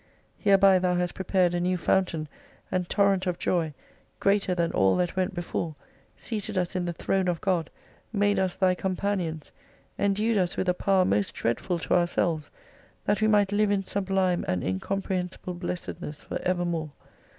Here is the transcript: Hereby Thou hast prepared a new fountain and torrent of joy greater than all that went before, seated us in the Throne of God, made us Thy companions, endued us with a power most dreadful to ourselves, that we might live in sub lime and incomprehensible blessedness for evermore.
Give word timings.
Hereby 0.39 0.79
Thou 0.79 0.95
hast 0.95 1.13
prepared 1.13 1.53
a 1.53 1.59
new 1.59 1.77
fountain 1.77 2.27
and 2.71 2.89
torrent 2.89 3.27
of 3.27 3.37
joy 3.37 3.75
greater 4.19 4.55
than 4.55 4.71
all 4.71 4.95
that 4.95 5.15
went 5.15 5.35
before, 5.35 5.75
seated 6.17 6.57
us 6.57 6.75
in 6.75 6.85
the 6.85 6.93
Throne 6.93 7.27
of 7.27 7.39
God, 7.39 7.69
made 8.11 8.39
us 8.39 8.55
Thy 8.55 8.73
companions, 8.73 9.51
endued 9.99 10.39
us 10.39 10.57
with 10.57 10.67
a 10.67 10.73
power 10.73 11.05
most 11.05 11.35
dreadful 11.35 11.77
to 11.77 11.93
ourselves, 11.93 12.49
that 13.05 13.21
we 13.21 13.27
might 13.27 13.51
live 13.51 13.69
in 13.69 13.83
sub 13.83 14.09
lime 14.09 14.43
and 14.47 14.63
incomprehensible 14.63 15.53
blessedness 15.53 16.23
for 16.23 16.41
evermore. 16.41 16.93